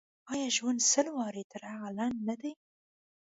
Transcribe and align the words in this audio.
آیا 0.31 0.47
ژوند 0.57 0.79
سل 0.91 1.07
واره 1.17 1.43
تر 1.51 1.61
هغه 1.71 1.89
لنډ 1.97 2.17
نه 2.29 2.35
دی. 2.41 2.51